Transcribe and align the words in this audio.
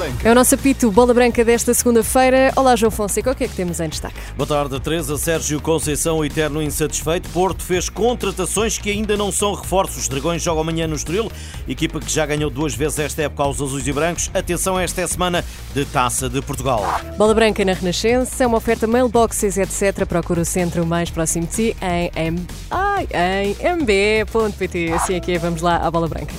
Branca. 0.00 0.26
É 0.26 0.32
o 0.32 0.34
nosso 0.34 0.54
apito 0.54 0.90
Bola 0.90 1.12
Branca 1.12 1.44
desta 1.44 1.74
segunda-feira. 1.74 2.50
Olá, 2.56 2.74
João 2.74 2.90
Fonseca, 2.90 3.32
o 3.32 3.34
que 3.34 3.44
é 3.44 3.48
que 3.48 3.54
temos 3.54 3.80
em 3.80 3.88
destaque? 3.88 4.14
Boa 4.34 4.46
tarde, 4.46 4.80
Teresa. 4.80 5.18
Sérgio 5.18 5.60
Conceição, 5.60 6.16
o 6.16 6.24
eterno 6.24 6.62
insatisfeito. 6.62 7.28
Porto 7.28 7.62
fez 7.62 7.90
contratações 7.90 8.78
que 8.78 8.90
ainda 8.90 9.14
não 9.14 9.30
são 9.30 9.52
reforços. 9.52 9.98
Os 9.98 10.08
Dragões 10.08 10.42
jogam 10.42 10.62
amanhã 10.62 10.86
no 10.86 10.96
Estoril, 10.96 11.30
equipa 11.68 12.00
que 12.00 12.10
já 12.10 12.24
ganhou 12.24 12.48
duas 12.48 12.74
vezes 12.74 12.98
esta 12.98 13.24
época 13.24 13.42
aos 13.42 13.60
azuis 13.60 13.86
e 13.86 13.92
brancos. 13.92 14.30
Atenção, 14.32 14.80
esta 14.80 15.02
é 15.02 15.04
a 15.04 15.08
semana 15.08 15.44
de 15.74 15.84
Taça 15.84 16.30
de 16.30 16.40
Portugal. 16.40 16.82
Bola 17.18 17.34
Branca 17.34 17.62
na 17.62 17.74
Renascença, 17.74 18.42
é 18.42 18.46
uma 18.46 18.56
oferta 18.56 18.86
mailboxes, 18.86 19.58
etc. 19.58 20.06
Procura 20.06 20.40
o 20.40 20.44
centro 20.46 20.86
mais 20.86 21.10
próximo 21.10 21.46
de 21.46 21.54
si 21.54 21.76
em, 21.82 22.10
M... 22.14 22.46
Ai, 22.70 23.06
em 23.12 23.54
mb.pt. 23.66 24.92
Assim 24.94 25.16
aqui 25.16 25.34
é, 25.34 25.38
vamos 25.38 25.60
lá 25.60 25.76
à 25.76 25.90
Bola 25.90 26.08
Branca. 26.08 26.32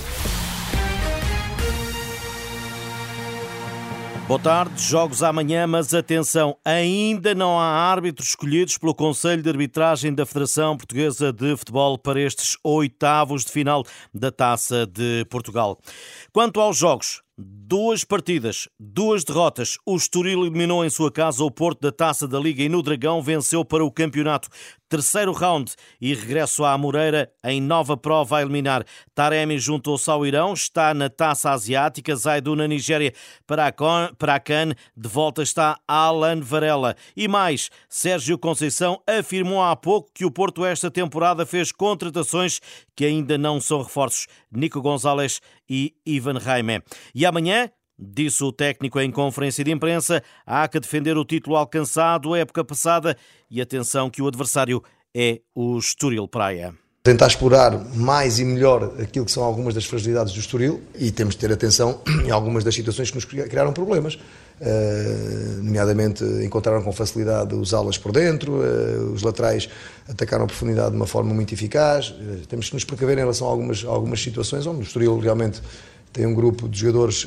Boa 4.31 4.40
tarde, 4.40 4.81
jogos 4.81 5.23
amanhã, 5.23 5.67
mas 5.67 5.94
atenção, 5.94 6.55
ainda 6.63 7.35
não 7.35 7.59
há 7.59 7.66
árbitros 7.66 8.30
escolhidos 8.30 8.77
pelo 8.77 8.95
Conselho 8.95 9.44
de 9.44 9.49
Arbitragem 9.49 10.13
da 10.16 10.26
Federação 10.26 10.77
Portuguesa 10.77 11.34
de 11.34 11.53
Futebol 11.58 11.98
para 11.98 12.22
estes 12.22 12.55
oitavos 12.63 13.44
de 13.44 13.52
final 13.52 13.84
da 14.13 14.31
Taça 14.31 14.88
de 14.88 15.25
Portugal. 15.30 15.78
Quanto 16.31 16.61
aos 16.61 16.78
jogos, 16.78 17.22
Duas 17.37 18.03
partidas, 18.03 18.67
duas 18.77 19.23
derrotas. 19.23 19.77
O 19.85 19.95
Estoril 19.95 20.41
eliminou 20.41 20.83
em 20.83 20.89
sua 20.89 21.09
casa 21.09 21.41
o 21.41 21.49
Porto 21.49 21.79
da 21.79 21.91
Taça 21.91 22.27
da 22.27 22.37
Liga 22.37 22.61
e 22.61 22.67
no 22.67 22.83
Dragão 22.83 23.21
venceu 23.21 23.63
para 23.63 23.85
o 23.85 23.89
campeonato. 23.89 24.49
Terceiro 24.89 25.31
round 25.31 25.73
e 26.02 26.13
regresso 26.13 26.65
à 26.65 26.77
Moreira 26.77 27.31
em 27.45 27.61
nova 27.61 27.95
prova 27.95 28.37
a 28.37 28.41
eliminar. 28.41 28.83
Taremi 29.15 29.57
juntou-se 29.57 30.11
ao 30.11 30.25
Irão, 30.25 30.52
está 30.52 30.93
na 30.93 31.09
Taça 31.09 31.52
Asiática. 31.52 32.13
Zaidu 32.13 32.57
na 32.57 32.67
Nigéria 32.67 33.13
para 33.47 33.67
a 33.67 34.39
Cannes. 34.41 34.75
De 34.93 35.07
volta 35.07 35.41
está 35.41 35.79
Alan 35.87 36.41
Varela. 36.41 36.93
E 37.15 37.25
mais, 37.29 37.69
Sérgio 37.87 38.37
Conceição 38.37 39.02
afirmou 39.07 39.63
há 39.63 39.73
pouco 39.77 40.11
que 40.13 40.25
o 40.25 40.31
Porto 40.31 40.65
esta 40.65 40.91
temporada 40.91 41.45
fez 41.45 41.71
contratações 41.71 42.59
que 42.93 43.05
ainda 43.05 43.37
não 43.37 43.61
são 43.61 43.81
reforços. 43.81 44.27
Nico 44.52 44.81
Gonzalez 44.81 45.39
e 45.72 45.95
Ivan 46.05 46.38
Raime. 46.38 46.83
E 47.16 47.25
amanhã, 47.25 47.72
disse 47.97 48.44
o 48.44 48.52
técnico 48.52 49.00
em 49.00 49.09
conferência 49.09 49.64
de 49.64 49.72
imprensa, 49.72 50.22
há 50.45 50.67
que 50.67 50.81
defender 50.81 51.17
o 51.17 51.23
título 51.23 51.55
alcançado 51.55 52.33
a 52.33 52.39
época 52.39 52.61
passada 52.66 53.16
e 53.50 53.61
atenção 53.61 54.09
que 54.09 54.22
o 54.22 54.27
adversário 54.27 54.83
é 55.16 55.39
o 55.55 55.77
Estoril 55.77 56.27
Praia 56.27 56.75
tentar 57.03 57.27
explorar 57.27 57.83
mais 57.95 58.38
e 58.38 58.45
melhor 58.45 58.94
aquilo 59.02 59.25
que 59.25 59.31
são 59.31 59.44
algumas 59.44 59.73
das 59.73 59.85
fragilidades 59.85 60.33
do 60.33 60.39
Estoril 60.39 60.81
e 60.95 61.09
temos 61.09 61.33
de 61.33 61.39
ter 61.39 61.52
atenção 61.52 61.99
em 62.23 62.30
algumas 62.30 62.63
das 62.63 62.75
situações 62.75 63.09
que 63.09 63.16
nos 63.16 63.25
criaram 63.25 63.73
problemas. 63.73 64.19
Uh, 64.61 65.63
nomeadamente 65.63 66.23
encontraram 66.43 66.83
com 66.83 66.91
facilidade 66.91 67.55
os 67.55 67.73
alas 67.73 67.97
por 67.97 68.11
dentro, 68.11 68.58
uh, 68.58 69.11
os 69.11 69.23
laterais 69.23 69.67
atacaram 70.08 70.43
a 70.43 70.47
profundidade 70.47 70.91
de 70.91 70.97
uma 70.97 71.08
forma 71.08 71.33
muito 71.33 71.52
eficaz. 71.52 72.09
Uh, 72.09 72.45
temos 72.47 72.69
que 72.69 72.75
nos 72.75 72.85
precaver 72.85 73.17
em 73.17 73.21
relação 73.21 73.47
a 73.47 73.49
algumas, 73.49 73.83
algumas 73.83 74.21
situações 74.21 74.67
onde 74.67 74.81
o 74.81 74.83
Estoril 74.83 75.17
realmente 75.17 75.59
tem 76.13 76.27
um 76.27 76.36
grupo 76.36 76.69
de 76.69 76.77
jogadores 76.77 77.25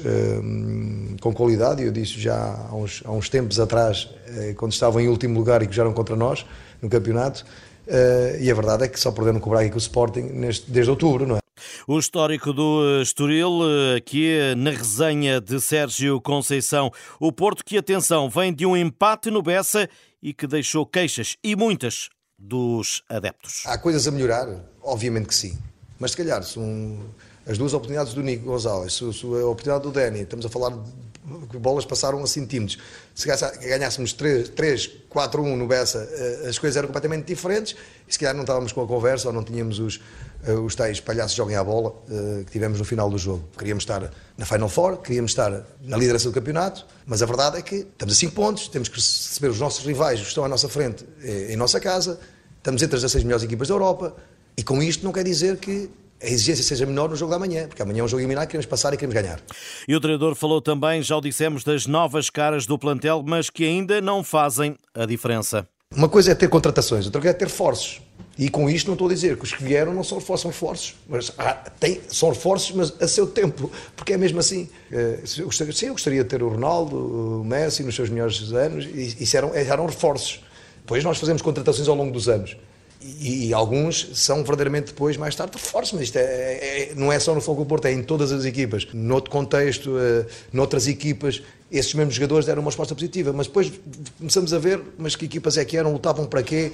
com 1.22 1.32
qualidade, 1.32 1.82
eu 1.82 1.90
disse 1.90 2.20
já 2.20 2.36
há 2.70 2.76
uns, 2.76 3.02
há 3.02 3.10
uns 3.12 3.30
tempos 3.30 3.58
atrás, 3.58 4.10
quando 4.58 4.72
estavam 4.72 5.00
em 5.00 5.08
último 5.08 5.38
lugar 5.38 5.62
e 5.62 5.66
que 5.66 5.74
jogaram 5.74 5.94
contra 5.94 6.14
nós 6.14 6.44
no 6.82 6.90
campeonato, 6.90 7.46
Uh, 7.86 8.40
e 8.40 8.50
a 8.50 8.54
verdade 8.54 8.84
é 8.84 8.88
que 8.88 8.98
só 8.98 9.10
o 9.10 9.12
Braga 9.12 9.66
e 9.66 9.70
com 9.70 9.76
o 9.76 9.78
Sporting 9.78 10.22
neste, 10.22 10.70
desde 10.70 10.90
outubro, 10.90 11.26
não 11.26 11.36
é? 11.36 11.38
O 11.86 11.98
histórico 11.98 12.52
do 12.52 13.00
Estoril, 13.02 13.60
aqui 13.96 14.38
na 14.56 14.70
resenha 14.70 15.40
de 15.40 15.60
Sérgio 15.60 16.20
Conceição. 16.20 16.90
O 17.20 17.30
Porto, 17.30 17.64
que 17.64 17.76
atenção, 17.76 18.28
vem 18.28 18.52
de 18.52 18.64
um 18.64 18.76
empate 18.76 19.30
no 19.30 19.42
Bessa 19.42 19.88
e 20.22 20.32
que 20.32 20.46
deixou 20.46 20.86
queixas, 20.86 21.36
e 21.44 21.54
muitas, 21.54 22.08
dos 22.38 23.02
adeptos. 23.08 23.62
Há 23.66 23.76
coisas 23.76 24.08
a 24.08 24.10
melhorar? 24.10 24.48
Obviamente 24.82 25.28
que 25.28 25.34
sim. 25.34 25.58
Mas 25.98 26.12
se 26.12 26.16
calhar, 26.16 26.42
se 26.42 26.58
um, 26.58 26.98
as 27.46 27.58
duas 27.58 27.74
oportunidades 27.74 28.14
do 28.14 28.22
Nico 28.22 28.46
Gonzalez, 28.46 28.94
se, 28.94 29.12
se 29.12 29.26
a 29.26 29.46
oportunidade 29.46 29.84
do 29.84 29.90
Dani, 29.90 30.20
estamos 30.20 30.46
a 30.46 30.48
falar 30.48 30.70
de 30.70 30.90
bolas 31.24 31.86
passaram 31.86 32.22
a 32.22 32.26
centímetros. 32.26 32.78
Se 33.14 33.26
ganhássemos 33.26 34.12
3, 34.12 34.50
3 34.50 34.90
4, 35.08 35.42
1 35.42 35.56
no 35.56 35.66
Bessa, 35.66 36.08
eh, 36.10 36.48
as 36.48 36.58
coisas 36.58 36.76
eram 36.76 36.88
completamente 36.88 37.26
diferentes 37.26 37.74
e 38.06 38.12
se 38.12 38.18
calhar 38.18 38.34
não 38.34 38.42
estávamos 38.42 38.72
com 38.72 38.82
a 38.82 38.86
conversa 38.86 39.28
ou 39.28 39.34
não 39.34 39.42
tínhamos 39.42 39.78
os, 39.78 40.00
eh, 40.44 40.52
os 40.52 40.74
tais 40.74 41.00
palhaços 41.00 41.34
joguem 41.34 41.56
à 41.56 41.64
bola 41.64 41.94
eh, 42.10 42.44
que 42.44 42.52
tivemos 42.52 42.78
no 42.78 42.84
final 42.84 43.08
do 43.08 43.16
jogo. 43.16 43.48
Queríamos 43.56 43.84
estar 43.84 44.10
na 44.36 44.44
Final 44.44 44.68
Four, 44.68 44.98
queríamos 44.98 45.30
estar 45.30 45.64
na 45.82 45.96
liderança 45.96 46.28
do 46.28 46.34
campeonato, 46.34 46.84
mas 47.06 47.22
a 47.22 47.26
verdade 47.26 47.58
é 47.58 47.62
que 47.62 47.76
estamos 47.76 48.14
a 48.14 48.18
5 48.18 48.34
pontos, 48.34 48.68
temos 48.68 48.88
que 48.88 48.96
receber 48.96 49.48
os 49.48 49.60
nossos 49.60 49.84
rivais 49.86 50.20
que 50.20 50.26
estão 50.26 50.44
à 50.44 50.48
nossa 50.48 50.68
frente 50.68 51.06
em 51.22 51.56
nossa 51.56 51.80
casa, 51.80 52.20
estamos 52.58 52.82
entre 52.82 52.96
as 52.96 53.02
16 53.02 53.24
melhores 53.24 53.44
equipas 53.44 53.68
da 53.68 53.74
Europa 53.74 54.16
e 54.56 54.62
com 54.62 54.82
isto 54.82 55.04
não 55.04 55.12
quer 55.12 55.24
dizer 55.24 55.56
que 55.56 55.90
a 56.22 56.26
exigência 56.26 56.64
seja 56.64 56.86
menor 56.86 57.10
no 57.10 57.16
jogo 57.16 57.30
da 57.30 57.38
manhã, 57.38 57.66
porque 57.66 57.82
amanhã 57.82 58.00
é 58.00 58.04
um 58.04 58.08
jogo 58.08 58.20
eliminado, 58.20 58.46
queremos 58.46 58.66
passar 58.66 58.94
e 58.94 58.96
queremos 58.96 59.14
ganhar. 59.14 59.40
E 59.86 59.94
o 59.94 60.00
treinador 60.00 60.34
falou 60.34 60.60
também, 60.60 61.02
já 61.02 61.16
o 61.16 61.20
dissemos, 61.20 61.64
das 61.64 61.86
novas 61.86 62.30
caras 62.30 62.66
do 62.66 62.78
plantel, 62.78 63.22
mas 63.26 63.50
que 63.50 63.64
ainda 63.64 64.00
não 64.00 64.24
fazem 64.24 64.76
a 64.94 65.04
diferença. 65.04 65.68
Uma 65.94 66.08
coisa 66.08 66.32
é 66.32 66.34
ter 66.34 66.48
contratações, 66.48 67.04
outra 67.06 67.20
coisa 67.20 67.36
é 67.36 67.38
ter 67.38 67.46
reforços. 67.46 68.00
E 68.36 68.48
com 68.48 68.68
isto 68.68 68.88
não 68.88 68.94
estou 68.94 69.06
a 69.06 69.12
dizer 69.12 69.36
que 69.36 69.44
os 69.44 69.52
que 69.52 69.62
vieram 69.62 69.94
não 69.94 70.02
são 70.02 70.18
reforços, 70.18 70.42
são 70.42 70.50
reforços. 70.50 70.94
Mas 71.08 71.32
tem, 71.78 72.00
são 72.08 72.30
reforços, 72.30 72.72
mas 72.72 73.00
a 73.00 73.06
seu 73.06 73.28
tempo, 73.28 73.70
porque 73.94 74.12
é 74.12 74.16
mesmo 74.16 74.40
assim. 74.40 74.68
Eh, 74.90 75.20
eu 75.38 75.44
gostaria, 75.44 75.72
sim, 75.72 75.86
eu 75.86 75.92
gostaria 75.92 76.24
de 76.24 76.28
ter 76.28 76.42
o 76.42 76.48
Ronaldo, 76.48 76.96
o 77.40 77.44
Messi 77.44 77.84
nos 77.84 77.94
seus 77.94 78.10
melhores 78.10 78.52
anos, 78.52 78.86
e 78.86 79.22
isso 79.22 79.36
eram, 79.36 79.54
eram 79.54 79.86
reforços. 79.86 80.40
Depois 80.78 81.04
nós 81.04 81.18
fazemos 81.18 81.42
contratações 81.42 81.86
ao 81.86 81.94
longo 81.94 82.10
dos 82.10 82.28
anos 82.28 82.56
e, 83.04 83.48
e, 83.48 83.54
alguns 83.54 84.08
são 84.14 84.38
verdadeiramente 84.38 84.86
depois, 84.86 85.18
mais 85.18 85.34
tarde, 85.34 85.52
reforços, 85.56 85.92
mas 85.92 86.02
isto 86.04 86.16
é, 86.16 86.22
é, 86.22 86.92
não 86.96 87.12
é 87.12 87.18
só 87.18 87.34
no 87.34 87.40
Fogo 87.42 87.62
do 87.62 87.68
Porto, 87.68 87.84
é 87.84 87.92
em 87.92 88.02
todas 88.02 88.32
as 88.32 88.46
equipas. 88.46 88.88
Noutro 88.94 89.30
contexto, 89.30 89.90
uh, 89.90 90.24
noutras 90.50 90.86
equipas, 90.86 91.42
esses 91.70 91.92
mesmos 91.92 92.14
jogadores 92.14 92.46
deram 92.46 92.62
uma 92.62 92.70
resposta 92.70 92.94
positiva, 92.94 93.30
mas 93.30 93.46
depois 93.46 93.70
começamos 94.16 94.54
a 94.54 94.58
ver, 94.58 94.80
mas 94.96 95.14
que 95.16 95.26
equipas 95.26 95.58
é 95.58 95.64
que 95.66 95.76
eram, 95.76 95.92
lutavam 95.92 96.24
para 96.24 96.42
quê? 96.42 96.72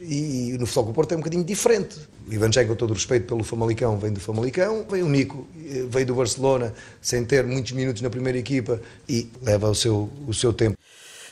E, 0.00 0.52
e 0.52 0.58
no 0.58 0.64
Futebol 0.64 0.84
do 0.86 0.92
Porto 0.94 1.12
é 1.12 1.16
um 1.16 1.20
bocadinho 1.20 1.44
diferente. 1.44 1.98
O 2.26 2.32
Ivan 2.32 2.50
com 2.50 2.74
todo 2.74 2.92
o 2.92 2.94
respeito 2.94 3.26
pelo 3.26 3.44
Famalicão, 3.44 3.98
vem 3.98 4.12
do 4.12 4.20
Famalicão, 4.20 4.86
vem 4.90 5.02
o 5.02 5.08
Nico, 5.08 5.46
eh, 5.66 5.84
veio 5.90 6.06
do 6.06 6.14
Barcelona, 6.14 6.72
sem 7.02 7.24
ter 7.24 7.44
muitos 7.44 7.72
minutos 7.72 8.00
na 8.00 8.08
primeira 8.08 8.38
equipa 8.38 8.80
e 9.06 9.28
leva 9.42 9.68
o 9.68 9.74
seu, 9.74 10.08
o 10.26 10.32
seu 10.32 10.52
tempo. 10.52 10.77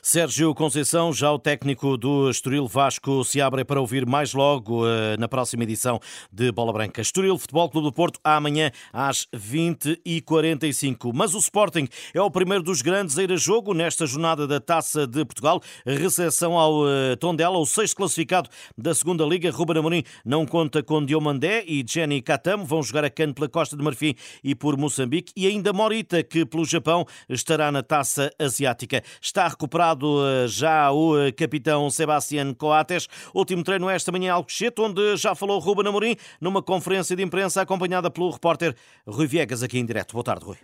Sérgio 0.09 0.55
Conceição, 0.55 1.13
já 1.13 1.33
o 1.33 1.39
técnico 1.39 1.97
do 1.97 2.31
Estoril 2.31 2.69
Vasco, 2.69 3.25
se 3.25 3.41
abre 3.41 3.65
para 3.65 3.81
ouvir 3.81 4.07
mais 4.07 4.33
logo 4.35 4.87
eh, 4.87 5.17
na 5.19 5.27
próxima 5.27 5.65
edição 5.65 5.99
de 6.33 6.53
Bola 6.53 6.73
Branca. 6.73 7.01
Estoril 7.01 7.37
Futebol 7.37 7.69
Clube 7.69 7.89
do 7.89 7.93
Porto, 7.93 8.21
amanhã 8.23 8.71
às 8.93 9.27
20h45. 9.35 11.11
Mas 11.13 11.35
o 11.35 11.39
Sporting 11.39 11.89
é 12.15 12.23
o 12.23 12.31
primeiro 12.31 12.63
dos 12.63 12.83
grandes 12.83 13.19
a 13.19 13.25
ir 13.25 13.33
a 13.33 13.37
jogo 13.37 13.75
nesta 13.75 14.07
jornada 14.07 14.47
da 14.47 14.61
Taça 14.61 15.09
de 15.09 15.25
Portugal. 15.25 15.61
Recepção 15.85 16.57
ao 16.57 16.89
eh, 16.89 17.17
Tondela, 17.17 17.59
o 17.59 17.67
sexto 17.67 17.97
classificado 17.97 18.49
da 18.79 18.95
segunda 18.95 19.25
Liga. 19.25 19.51
Ruben 19.51 19.79
Amorim 19.79 20.05
não 20.25 20.47
conta 20.47 20.85
com 20.85 21.05
Diomandé 21.05 21.65
e 21.67 21.85
Jenny 21.85 22.23
Katamo. 22.23 22.65
Vão 22.65 22.81
jogar 22.81 23.05
a 23.05 23.11
cano 23.11 23.35
pela 23.35 23.49
Costa 23.49 23.77
de 23.77 23.83
Marfim 23.83 24.15
e 24.45 24.55
por 24.55 24.77
Moçambique. 24.77 25.33
E 25.35 25.49
ainda 25.49 25.73
Morita, 25.73 26.23
que 26.23 26.47
pelo 26.47 26.65
Japão 26.65 27.05
estará 27.29 27.73
na 27.73 27.83
Taça 27.83 28.31
Asiática. 28.39 29.03
Está 29.21 29.49
recuperado 29.49 29.96
eh, 30.05 30.49
já 30.49 30.91
o 30.91 31.19
eh, 31.19 31.33
capitão 31.33 31.89
Sebastián 31.89 32.53
Coates. 32.55 33.09
Último 33.33 33.63
treino 33.63 33.89
esta 33.89 34.13
manhã 34.13 34.27
em 34.27 34.31
Alcochete, 34.31 34.81
onde 34.81 35.17
já 35.17 35.35
falou 35.35 35.59
Ruben 35.59 35.89
Amorim 35.89 36.17
numa 36.41 36.63
conferência 36.63 37.17
de 37.17 37.23
imprensa 37.23 37.63
acompanhada 37.63 38.11
pelo 38.11 38.31
repórter 38.31 38.75
Rui 39.07 39.27
Viegas 39.27 39.63
aqui 39.63 39.79
em 39.79 39.87
direto. 39.87 40.13
Boa 40.13 40.25
tarde, 40.25 40.45
Rui. 40.45 40.57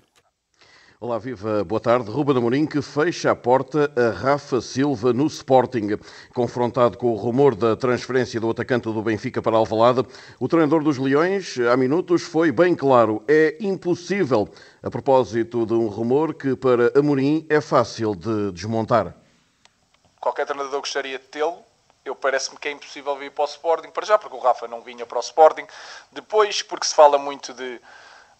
Olá, 1.02 1.18
viva, 1.18 1.64
boa 1.64 1.80
tarde. 1.80 2.08
Ruben 2.08 2.36
Amorim 2.36 2.64
que 2.64 2.80
fecha 2.80 3.32
a 3.32 3.34
porta 3.34 3.90
a 3.96 4.10
Rafa 4.10 4.60
Silva 4.60 5.12
no 5.12 5.26
Sporting. 5.26 5.98
Confrontado 6.32 6.96
com 6.96 7.08
o 7.08 7.16
rumor 7.16 7.56
da 7.56 7.74
transferência 7.74 8.40
do 8.40 8.48
atacante 8.48 8.84
do 8.84 9.02
Benfica 9.02 9.42
para 9.42 9.56
Alvalade, 9.56 10.06
o 10.38 10.46
treinador 10.46 10.84
dos 10.84 10.98
Leões, 10.98 11.58
há 11.58 11.76
minutos, 11.76 12.22
foi 12.22 12.52
bem 12.52 12.76
claro. 12.76 13.20
É 13.26 13.58
impossível, 13.60 14.48
a 14.80 14.88
propósito 14.88 15.66
de 15.66 15.74
um 15.74 15.88
rumor 15.88 16.34
que 16.34 16.54
para 16.54 16.96
Amorim 16.96 17.44
é 17.50 17.60
fácil 17.60 18.14
de 18.14 18.52
desmontar 18.52 19.21
qualquer 20.22 20.46
treinador 20.46 20.80
gostaria 20.80 21.18
de 21.18 21.24
tê-lo, 21.24 21.62
eu 22.04 22.14
parece-me 22.14 22.56
que 22.56 22.68
é 22.68 22.70
impossível 22.70 23.16
vir 23.16 23.32
para 23.32 23.42
o 23.42 23.46
Sporting, 23.46 23.90
para 23.90 24.06
já, 24.06 24.16
porque 24.16 24.36
o 24.36 24.38
Rafa 24.38 24.68
não 24.68 24.80
vinha 24.80 25.04
para 25.04 25.18
o 25.18 25.20
Sporting. 25.20 25.66
Depois, 26.12 26.62
porque 26.62 26.86
se 26.86 26.94
fala 26.94 27.18
muito 27.18 27.52
de. 27.52 27.80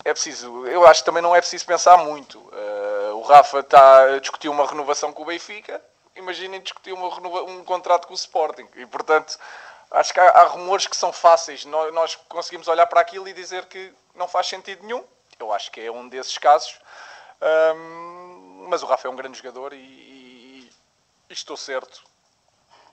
É 0.04 0.12
preciso, 0.12 0.66
eu 0.66 0.86
acho 0.86 1.00
que 1.00 1.06
também 1.06 1.22
não 1.22 1.34
é 1.34 1.40
preciso 1.40 1.66
pensar 1.66 1.96
muito. 1.98 2.38
Uh, 2.38 3.16
o 3.16 3.22
Rafa 3.22 3.60
está 3.60 4.14
a 4.14 4.18
discutir 4.18 4.48
uma 4.48 4.66
renovação 4.66 5.12
com 5.12 5.22
o 5.22 5.26
Benfica, 5.26 5.80
imaginem 6.16 6.60
discutir 6.60 6.92
uma 6.92 7.08
um 7.42 7.64
contrato 7.64 8.06
com 8.06 8.12
o 8.12 8.16
Sporting. 8.16 8.66
E 8.76 8.86
portanto, 8.86 9.38
acho 9.90 10.12
que 10.12 10.20
há, 10.20 10.28
há 10.28 10.44
rumores 10.44 10.86
que 10.86 10.96
são 10.96 11.12
fáceis. 11.12 11.64
Nós, 11.64 11.92
nós, 11.92 12.14
conseguimos 12.28 12.66
olhar 12.68 12.86
para 12.86 13.00
aquilo 13.00 13.28
e 13.28 13.32
dizer 13.32 13.66
que 13.66 13.92
não 14.14 14.26
faz 14.26 14.48
sentido 14.48 14.84
nenhum. 14.84 15.04
Eu 15.38 15.52
acho 15.52 15.70
que 15.70 15.80
é 15.80 15.90
um 15.90 16.08
desses 16.08 16.38
casos. 16.38 16.78
Um, 17.76 18.66
mas 18.68 18.82
o 18.82 18.86
Rafa 18.86 19.06
é 19.06 19.10
um 19.10 19.16
grande 19.16 19.38
jogador 19.38 19.72
e 19.72 20.11
estou 21.32 21.56
certo 21.56 22.02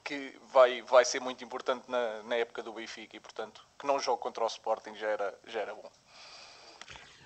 que 0.03 0.33
vai, 0.51 0.81
vai 0.81 1.05
ser 1.05 1.19
muito 1.19 1.43
importante 1.43 1.83
na, 1.87 2.23
na 2.23 2.35
época 2.35 2.63
do 2.63 2.73
Benfica 2.73 3.15
e, 3.15 3.19
portanto, 3.19 3.61
que 3.77 3.85
não 3.85 3.99
jogue 3.99 4.21
contra 4.21 4.43
o 4.43 4.47
Sporting 4.47 4.95
já 4.95 5.07
era, 5.07 5.37
já 5.45 5.59
era 5.59 5.75
bom. 5.75 5.89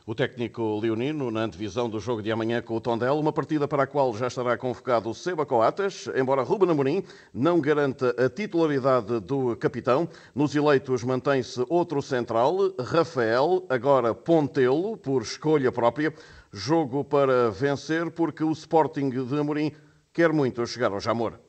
O 0.05 0.13
técnico 0.13 0.81
leonino, 0.81 1.31
na 1.31 1.43
antevisão 1.43 1.89
do 1.89 1.97
jogo 1.97 2.21
de 2.21 2.29
amanhã 2.29 2.61
com 2.61 2.75
o 2.75 2.81
Tondela, 2.81 3.13
uma 3.13 3.31
partida 3.31 3.69
para 3.69 3.83
a 3.83 3.87
qual 3.87 4.13
já 4.13 4.27
estará 4.27 4.57
convocado 4.57 5.09
o 5.09 5.13
Seba 5.13 5.45
Coates, 5.45 6.09
embora 6.13 6.43
Ruben 6.43 6.71
Amorim 6.71 7.05
não 7.33 7.61
garanta 7.61 8.13
a 8.21 8.29
titularidade 8.29 9.21
do 9.21 9.55
capitão. 9.55 10.09
Nos 10.35 10.53
eleitos 10.53 11.05
mantém-se 11.05 11.65
outro 11.69 12.01
central, 12.01 12.57
Rafael, 12.77 13.65
agora 13.69 14.13
Pontelo, 14.13 14.97
por 14.97 15.21
escolha 15.21 15.71
própria. 15.71 16.13
Jogo 16.51 17.05
para 17.05 17.49
vencer, 17.49 18.11
porque 18.11 18.43
o 18.43 18.51
Sporting 18.51 19.09
de 19.09 19.39
Amorim 19.39 19.73
quer 20.13 20.31
muito 20.31 20.65
chegar 20.65 20.91
ao 20.91 20.99
Jamor. 20.99 21.39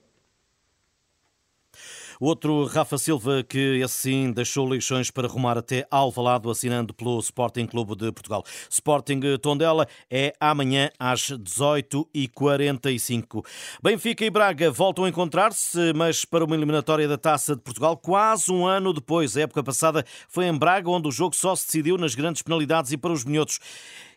Outro 2.21 2.67
Rafa 2.67 2.97
Silva 2.97 3.43
que 3.43 3.83
assim 3.83 4.31
deixou 4.33 4.73
lições 4.73 5.11
para 5.11 5.27
rumar 5.27 5.59
até 5.59 5.85
Alvalado 5.91 6.49
assinando 6.51 6.95
pelo 6.95 7.19
Sporting 7.19 7.67
Clube 7.67 7.97
de 7.97 8.13
Portugal. 8.13 8.45
Sporting 8.71 9.21
Tondela 9.43 9.89
é 10.11 10.33
amanhã 10.39 10.91
às 10.99 11.31
18h45. 11.31 13.45
Benfica 13.83 14.25
e 14.25 14.31
Braga 14.31 14.71
voltam 14.71 15.05
a 15.05 15.09
encontrar-se, 15.09 15.93
mas 15.93 16.25
para 16.25 16.45
uma 16.45 16.55
eliminatória 16.55 17.09
da 17.09 17.19
Taça 17.19 17.57
de 17.57 17.63
Portugal 17.63 17.97
quase 17.97 18.53
um 18.53 18.65
ano 18.65 18.93
depois. 18.93 19.37
A 19.37 19.41
época 19.43 19.65
passada 19.65 20.05
foi 20.29 20.47
em 20.47 20.57
Braga 20.57 20.89
onde 20.89 21.09
o 21.09 21.13
jogo 21.13 21.35
só 21.35 21.57
se 21.57 21.67
decidiu 21.67 21.99
nas 21.99 22.15
grandes 22.15 22.43
penalidades 22.43 22.93
e 22.93 22.97
para 22.97 23.11
os 23.13 23.25
minhotos. 23.25 23.59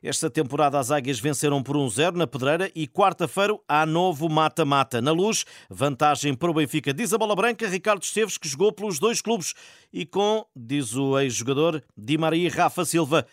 Esta 0.04 0.30
temporada 0.30 0.80
as 0.80 0.92
Águias 0.92 1.20
venceram 1.20 1.64
por 1.64 1.76
1-0 1.76 2.16
na 2.16 2.28
Pedreira 2.28 2.70
e 2.76 2.88
quarta-feira 2.88 3.58
há 3.68 3.86
novo 3.86 4.30
mata-mata. 4.30 5.02
Na 5.02 5.12
luz, 5.12 5.46
vantagem 5.70 6.36
para 6.36 6.52
o 6.52 6.54
Benfica. 6.54 6.94
Diz 6.94 7.14
a 7.14 7.18
bola 7.18 7.36
branca 7.36 7.68
Ricardo 7.68 8.04
Esteves 8.04 8.38
que 8.38 8.48
jogou 8.48 8.72
pelos 8.72 9.00
dois 9.00 9.22
clubes 9.22 9.54
e 9.92 10.06
com, 10.06 10.46
diz 10.56 10.96
o 10.96 11.20
ex-jogador, 11.20 11.84
Di 11.96 12.18
Maria 12.18 12.48
e 12.48 12.50
Rafa 12.50 12.86
Silva 12.86 13.26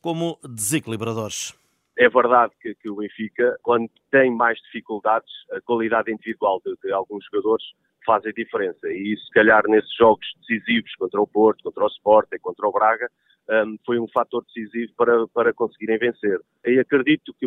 como 0.00 0.38
desequilibradores. 0.42 1.54
É 1.98 2.08
verdade 2.08 2.52
que, 2.60 2.74
que, 2.74 2.88
o 2.88 2.96
Benfica, 2.96 3.58
quando 3.62 3.90
tem 4.10 4.34
mais 4.34 4.58
dificuldades, 4.62 5.30
a 5.52 5.60
qualidade 5.60 6.10
individual 6.10 6.60
de, 6.64 6.74
de 6.82 6.92
alguns 6.92 7.24
jogadores 7.26 7.64
faz 8.06 8.24
a 8.24 8.32
diferença. 8.32 8.88
E 8.88 9.16
se 9.16 9.30
calhar, 9.32 9.62
nesses 9.68 9.94
jogos 9.96 10.26
decisivos 10.40 10.94
contra 10.96 11.20
o 11.20 11.26
Porto, 11.26 11.62
contra 11.62 11.84
o 11.84 11.88
Sport 11.88 12.28
e 12.32 12.38
contra 12.38 12.66
o 12.66 12.72
Braga, 12.72 13.10
um, 13.50 13.76
foi 13.84 13.98
um 13.98 14.08
fator 14.08 14.44
decisivo 14.44 14.92
para, 14.96 15.26
para 15.28 15.52
conseguirem 15.52 15.98
vencer. 15.98 16.40
E 16.64 16.78
acredito 16.78 17.34
que, 17.34 17.46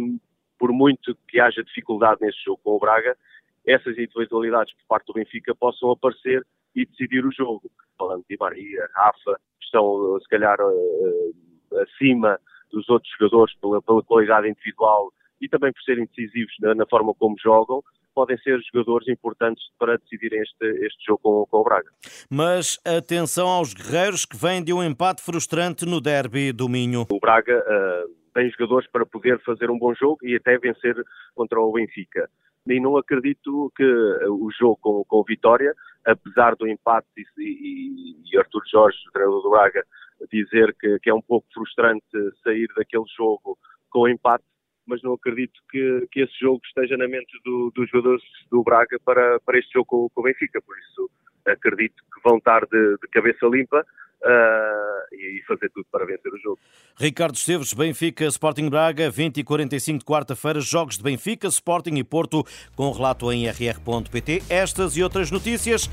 por 0.60 0.72
muito 0.72 1.16
que 1.28 1.40
haja 1.40 1.64
dificuldade 1.64 2.22
nesse 2.22 2.44
jogo 2.44 2.60
com 2.64 2.72
o 2.72 2.80
Braga, 2.80 3.18
essas 3.66 3.98
individualidades 3.98 4.74
por 4.74 4.86
parte 4.88 5.08
do 5.08 5.14
Benfica 5.14 5.56
possam 5.56 5.92
aparecer 5.92 6.46
e 6.76 6.86
decidir 6.86 7.26
o 7.26 7.32
jogo. 7.32 7.72
Falando 7.98 8.26
de 8.30 8.38
Maria, 8.38 8.90
Rafa, 8.94 9.40
estão 9.62 10.20
se 10.20 10.28
calhar 10.28 10.58
uh, 10.60 11.36
acima 11.82 12.40
dos 12.72 12.90
outros 12.90 13.12
jogadores 13.18 13.56
pela, 13.60 13.82
pela, 13.82 14.04
qualidade 14.04 14.50
individual 14.50 15.14
e 15.44 15.50
também 15.50 15.72
por 15.72 15.82
serem 15.84 16.06
decisivos 16.06 16.54
na, 16.60 16.74
na 16.74 16.86
forma 16.86 17.14
como 17.14 17.36
jogam 17.42 17.84
podem 18.14 18.38
ser 18.38 18.60
jogadores 18.72 19.08
importantes 19.08 19.64
para 19.78 19.98
decidirem 19.98 20.40
este, 20.42 20.66
este 20.86 21.06
jogo 21.06 21.20
com, 21.24 21.46
com 21.48 21.58
o 21.58 21.64
Braga. 21.64 21.90
Mas 22.30 22.80
atenção 22.86 23.48
aos 23.48 23.74
guerreiros 23.74 24.26
que 24.26 24.38
vêm 24.38 24.64
de 24.64 24.72
um 24.72 24.84
empate 24.84 25.22
frustrante 25.22 25.86
no 25.86 26.00
derby 26.00 26.52
do 26.52 26.70
Minho. 26.70 27.08
O 27.10 27.20
Braga 27.20 27.58
uh, 27.60 28.16
tem 28.34 28.50
jogadores 28.52 28.90
para 28.92 29.06
poder 29.06 29.40
fazer 29.44 29.70
um 29.70 29.78
bom 29.78 29.94
jogo 29.94 30.20
e 30.24 30.36
até 30.36 30.58
vencer 30.58 30.96
contra 31.36 31.60
o 31.60 31.72
Benfica. 31.72 32.30
E 32.68 32.80
não 32.80 32.96
acredito 32.98 33.72
que 33.76 33.84
o 34.30 34.50
jogo 34.58 34.78
com, 34.82 35.04
com 35.06 35.18
o 35.18 35.24
Vitória, 35.24 35.74
apesar 36.06 36.56
do 36.56 36.68
empate 36.68 37.08
e, 37.18 37.44
e, 37.44 38.32
e 38.32 38.38
Artur 38.38 38.62
Jorge, 38.72 38.98
o 39.10 39.12
treinador 39.12 39.42
do 39.42 39.50
Braga, 39.50 39.84
dizer 40.32 40.74
que, 40.80 41.00
que 41.00 41.10
é 41.10 41.14
um 41.14 41.22
pouco 41.22 41.46
frustrante 41.54 42.06
sair 42.44 42.68
daquele 42.78 43.04
jogo 43.18 43.58
com 43.90 44.02
o 44.02 44.08
empate, 44.08 44.44
mas 44.86 45.02
não 45.02 45.14
acredito 45.14 45.60
que, 45.70 46.08
que 46.12 46.22
esse 46.22 46.34
jogo 46.40 46.62
esteja 46.66 46.98
na 46.98 47.08
mente 47.08 47.32
do, 47.44 47.72
dos 47.76 47.90
jogadores 47.90 48.24
do 48.52 48.64
Braga 48.64 48.98
para, 49.04 49.40
para 49.42 49.60
este 49.60 49.74
jogo 49.74 49.86
com, 49.86 50.10
com 50.10 50.22
o 50.22 50.24
Benfica. 50.24 50.62
Por 50.62 50.78
isso, 50.78 51.10
acredito 51.46 51.96
que 52.14 52.22
vão 52.24 52.38
estar 52.38 52.66
de, 52.66 52.98
de 53.02 53.08
cabeça 53.12 53.46
limpa 53.48 53.80
uh, 54.24 55.16
e, 55.16 55.40
e 55.40 55.44
fazer 55.48 55.70
tudo 55.70 55.86
para 55.92 56.06
vencer 56.06 56.32
o 56.34 56.38
jogo. 56.38 56.60
Ricardo 56.98 57.36
Esteves, 57.36 57.74
Benfica, 57.74 58.26
Sporting 58.26 58.70
Braga, 58.70 59.10
20 59.10 59.40
e 59.40 59.44
45 59.44 60.00
de 60.00 60.06
quarta-feira, 60.06 60.60
jogos 60.60 60.98
de 60.98 61.04
Benfica, 61.04 61.48
Sporting 61.48 61.96
e 61.96 62.04
Porto, 62.04 62.44
com 62.76 62.92
relato 62.92 63.32
em 63.32 63.48
rr.pt. 63.48 64.44
Estas 64.50 64.98
e 64.98 65.04
outras 65.04 65.32
notícias 65.32 65.90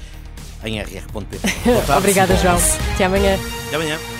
em 0.64 0.80
rr.pt. 0.80 1.38
Obrigada, 1.96 2.34
João. 2.36 2.56
Até 2.94 3.04
amanhã. 3.04 3.36
Até 3.66 3.76
amanhã. 3.76 4.19